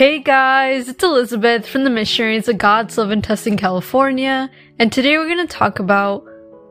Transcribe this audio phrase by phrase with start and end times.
[0.00, 5.18] Hey guys, it's Elizabeth from the Missionaries of God's Love in Tustin, California, and today
[5.18, 6.24] we're going to talk about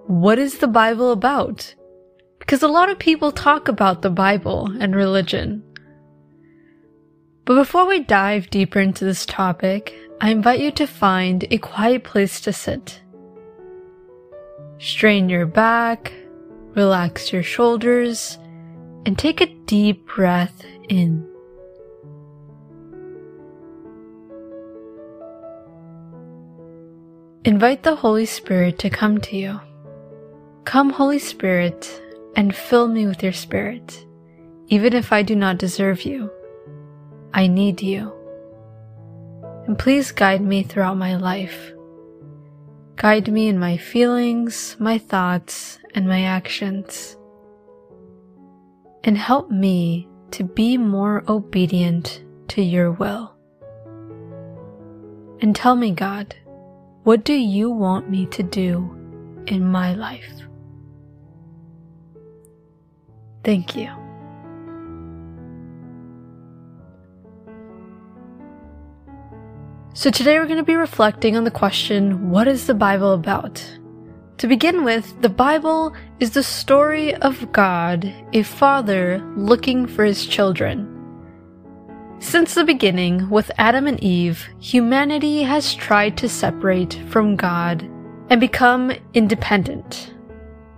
[0.07, 1.75] what is the Bible about?
[2.39, 5.61] Because a lot of people talk about the Bible and religion.
[7.45, 12.03] But before we dive deeper into this topic, I invite you to find a quiet
[12.03, 12.99] place to sit.
[14.79, 16.11] Strain your back,
[16.73, 18.39] relax your shoulders,
[19.05, 21.29] and take a deep breath in.
[27.49, 29.59] Invite the Holy Spirit to come to you.
[30.65, 31.99] Come, Holy Spirit,
[32.35, 34.05] and fill me with your Spirit,
[34.67, 36.29] even if I do not deserve you.
[37.33, 38.13] I need you.
[39.65, 41.73] And please guide me throughout my life.
[42.97, 47.17] Guide me in my feelings, my thoughts, and my actions.
[49.03, 53.33] And help me to be more obedient to your will.
[55.41, 56.35] And tell me, God,
[57.03, 58.95] what do you want me to do
[59.47, 60.43] in my life?
[63.43, 63.89] Thank you.
[69.93, 73.63] So today we're going to be reflecting on the question, what is the Bible about?
[74.37, 80.25] To begin with, the Bible is the story of God, a father looking for his
[80.25, 80.98] children.
[82.21, 87.81] Since the beginning, with Adam and Eve, humanity has tried to separate from God
[88.29, 90.13] and become independent.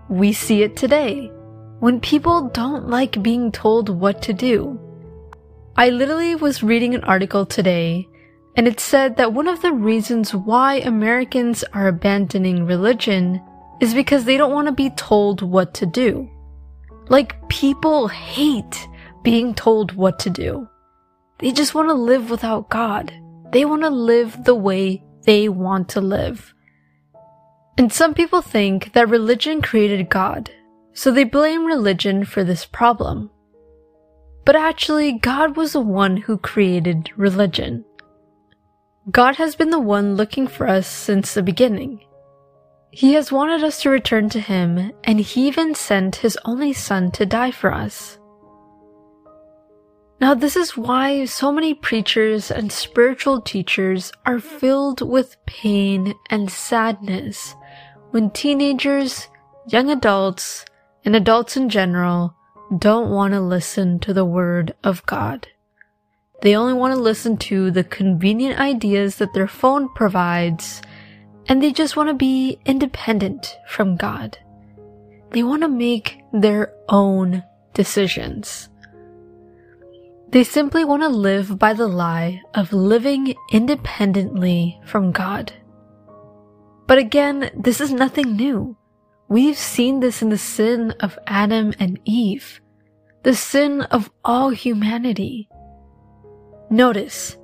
[0.07, 1.31] We see it today
[1.79, 4.79] when people don't like being told what to do.
[5.75, 8.07] I literally was reading an article today
[8.55, 13.41] and it said that one of the reasons why Americans are abandoning religion
[13.79, 16.29] is because they don't want to be told what to do.
[17.09, 18.87] Like people hate
[19.23, 20.67] being told what to do.
[21.41, 23.11] They just want to live without God.
[23.51, 26.53] They want to live the way they want to live.
[27.77, 30.51] And some people think that religion created God,
[30.93, 33.31] so they blame religion for this problem.
[34.45, 37.85] But actually, God was the one who created religion.
[39.09, 42.05] God has been the one looking for us since the beginning.
[42.91, 47.09] He has wanted us to return to Him, and He even sent His only Son
[47.11, 48.19] to die for us.
[50.21, 56.47] Now, this is why so many preachers and spiritual teachers are filled with pain and
[56.47, 57.55] sadness
[58.11, 59.27] when teenagers,
[59.67, 60.63] young adults,
[61.03, 62.35] and adults in general
[62.77, 65.47] don't want to listen to the Word of God.
[66.43, 70.83] They only want to listen to the convenient ideas that their phone provides,
[71.47, 74.37] and they just want to be independent from God.
[75.31, 77.43] They want to make their own
[77.73, 78.69] decisions.
[80.31, 85.51] They simply want to live by the lie of living independently from God.
[86.87, 88.77] But again, this is nothing new.
[89.27, 92.61] We've seen this in the sin of Adam and Eve,
[93.23, 95.49] the sin of all humanity.
[96.69, 97.37] Notice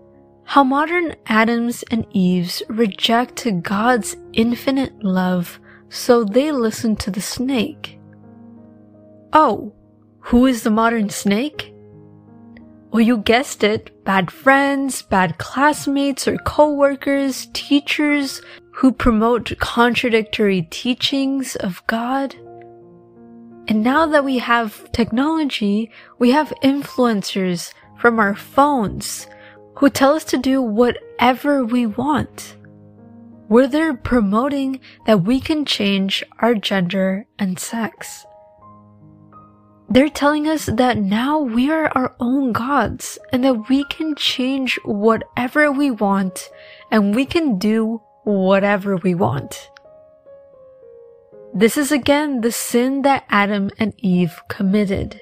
[0.45, 5.59] how modern Adams and Eves reject God's infinite love
[5.89, 7.99] so they listen to the snake.
[9.33, 9.73] Oh,
[10.19, 11.73] who is the modern snake?
[12.91, 21.55] Well, you guessed it, bad friends, bad classmates or coworkers, teachers who promote contradictory teachings
[21.57, 22.35] of God.
[23.67, 29.27] And now that we have technology, we have influencers from our phones
[29.75, 32.55] who tell us to do whatever we want.
[33.49, 38.25] They're promoting that we can change our gender and sex.
[39.89, 44.77] They're telling us that now we are our own gods and that we can change
[44.83, 46.49] whatever we want
[46.91, 49.71] and we can do whatever we want.
[51.53, 55.21] This is again the sin that Adam and Eve committed.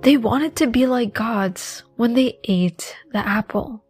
[0.00, 3.84] They wanted to be like gods when they ate the apple.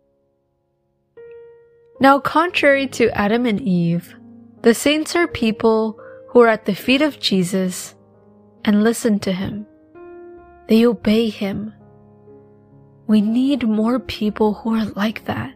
[2.01, 4.17] Now, contrary to Adam and Eve,
[4.63, 5.99] the saints are people
[6.31, 7.95] who are at the feet of Jesus
[8.65, 9.67] and listen to Him.
[10.69, 11.75] They obey Him.
[13.07, 15.55] We need more people who are like that.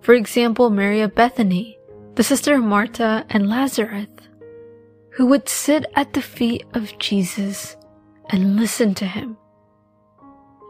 [0.00, 1.78] For example, Mary of Bethany,
[2.14, 4.08] the sister of Martha and Lazarus,
[5.10, 7.76] who would sit at the feet of Jesus
[8.30, 9.36] and listen to Him.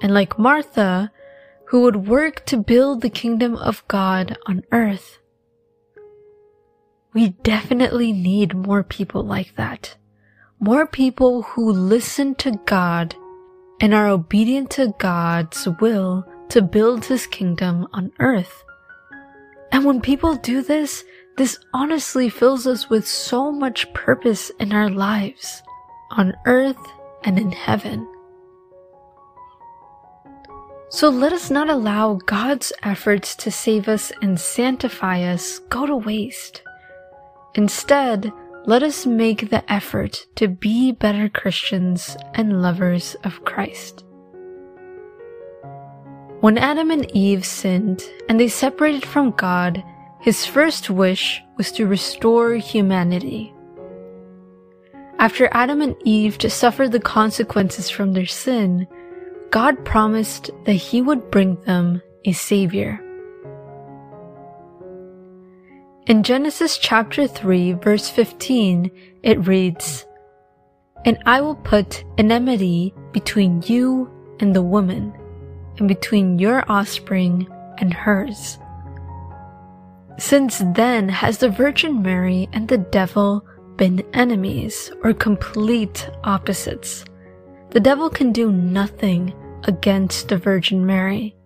[0.02, 1.10] And like Martha,
[1.66, 5.18] who would work to build the kingdom of God on earth.
[7.12, 9.96] We definitely need more people like that
[10.60, 13.14] more people who listen to God
[13.80, 18.64] and are obedient to God's will to build his kingdom on earth.
[19.70, 21.04] And when people do this,
[21.36, 25.62] this honestly fills us with so much purpose in our lives,
[26.10, 26.76] on earth
[27.22, 28.08] and in heaven.
[30.90, 35.94] So let us not allow God's efforts to save us and sanctify us go to
[35.94, 36.62] waste.
[37.54, 38.32] Instead,
[38.68, 44.04] let us make the effort to be better Christians and lovers of Christ.
[46.40, 49.82] When Adam and Eve sinned and they separated from God,
[50.20, 53.54] his first wish was to restore humanity.
[55.18, 58.86] After Adam and Eve to suffer the consequences from their sin,
[59.50, 63.00] God promised that He would bring them a Savior.
[66.08, 68.90] In Genesis chapter 3, verse 15,
[69.22, 70.06] it reads,
[71.04, 74.10] And I will put enmity between you
[74.40, 75.12] and the woman,
[75.76, 77.46] and between your offspring
[77.76, 78.56] and hers.
[80.18, 83.46] Since then has the Virgin Mary and the devil
[83.76, 87.04] been enemies or complete opposites.
[87.68, 89.34] The devil can do nothing
[89.64, 91.36] against the Virgin Mary.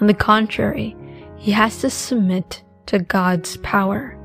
[0.00, 0.96] On the contrary,
[1.36, 4.18] he has to submit to God's power.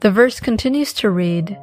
[0.00, 1.58] The verse continues to read,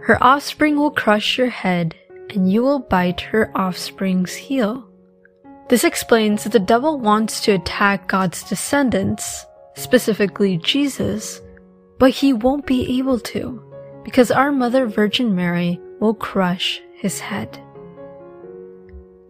[0.00, 1.94] Her offspring will crush your head,
[2.30, 4.88] and you will bite her offspring's heel.
[5.68, 9.44] This explains that the devil wants to attack God's descendants,
[9.74, 11.40] specifically Jesus,
[11.98, 13.62] but he won't be able to,
[14.04, 17.60] because our Mother Virgin Mary will crush his head.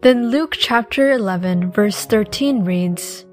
[0.01, 3.24] Then Luke chapter 11 verse 13 reads,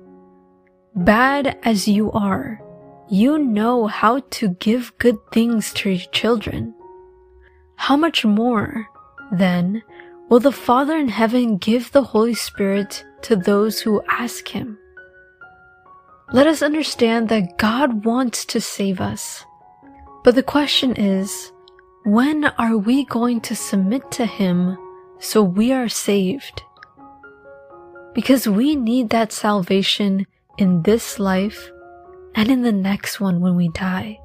[0.95, 2.61] Bad as you are,
[3.09, 6.75] you know how to give good things to your children.
[7.77, 8.87] How much more,
[9.33, 9.83] then,
[10.29, 14.79] will the Father in heaven give the Holy Spirit to those who ask Him?
[16.33, 19.45] Let us understand that God wants to save us.
[20.25, 21.53] But the question is,
[22.05, 24.77] when are we going to submit to Him
[25.23, 26.65] so we are saved.
[28.13, 30.27] Because we need that salvation
[30.59, 31.71] in this life
[32.35, 34.19] and in the next one when we die.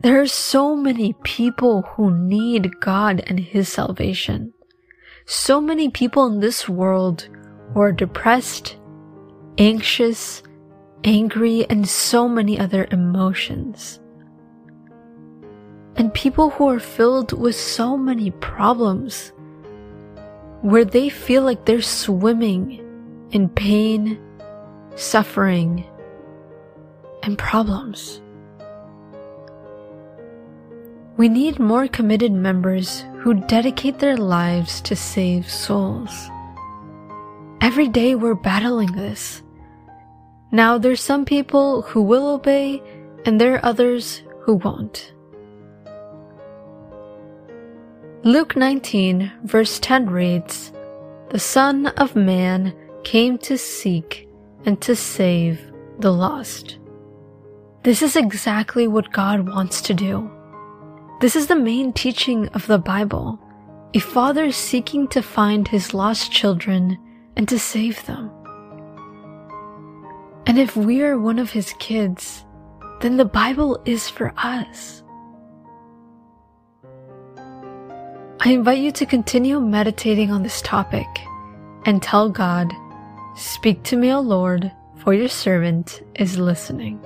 [0.00, 4.52] There are so many people who need God and His salvation.
[5.26, 7.28] So many people in this world
[7.74, 8.76] who are depressed,
[9.58, 10.42] anxious,
[11.04, 14.00] angry, and so many other emotions
[15.98, 19.32] and people who are filled with so many problems,
[20.62, 22.87] where they feel like they're swimming
[23.30, 24.18] in pain,
[24.96, 25.84] suffering,
[27.22, 28.20] and problems.
[31.16, 36.30] We need more committed members who dedicate their lives to save souls.
[37.60, 39.42] Every day we're battling this.
[40.52, 42.80] Now there's some people who will obey
[43.26, 45.12] and there are others who won't.
[48.22, 50.72] Luke 19, verse 10 reads,
[51.30, 52.74] The Son of Man
[53.08, 54.28] came to seek
[54.66, 55.58] and to save
[55.98, 56.78] the lost.
[57.82, 60.30] This is exactly what God wants to do.
[61.22, 63.40] This is the main teaching of the Bible.
[63.94, 66.98] A father seeking to find his lost children
[67.34, 68.30] and to save them.
[70.46, 72.44] And if we are one of his kids,
[73.00, 75.02] then the Bible is for us.
[78.40, 81.08] I invite you to continue meditating on this topic
[81.86, 82.70] and tell God,
[83.38, 87.00] Speak to me, O Lord, for your servant is listening.